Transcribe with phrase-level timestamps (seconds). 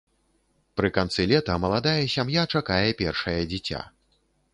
[0.79, 3.83] Пры канцы лета маладая сям'я чакае першае дзіця.